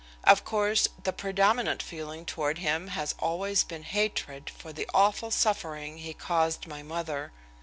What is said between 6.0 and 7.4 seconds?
caused my mother.